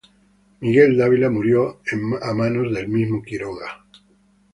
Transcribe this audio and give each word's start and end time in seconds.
Miguel 0.61 0.97
Dávila 0.97 1.29
murió 1.29 1.79
a 2.23 2.33
manos 2.33 2.73
del 2.73 2.87
mismo 2.87 3.21
Quiroga. 3.21 3.83